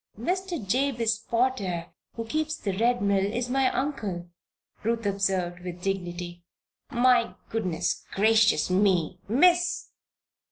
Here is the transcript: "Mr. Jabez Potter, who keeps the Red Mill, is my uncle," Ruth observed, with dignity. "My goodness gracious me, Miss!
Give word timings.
"Mr. 0.19 0.67
Jabez 0.67 1.19
Potter, 1.19 1.91
who 2.15 2.25
keeps 2.25 2.55
the 2.57 2.75
Red 2.75 3.03
Mill, 3.03 3.23
is 3.31 3.49
my 3.51 3.69
uncle," 3.69 4.31
Ruth 4.83 5.05
observed, 5.05 5.59
with 5.59 5.83
dignity. 5.83 6.43
"My 6.89 7.35
goodness 7.51 8.03
gracious 8.11 8.71
me, 8.71 9.19
Miss! 9.27 9.91